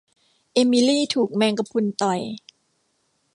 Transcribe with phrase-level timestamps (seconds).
[0.53, 2.19] เอมิลีถูกแมงกะพรุนต่อย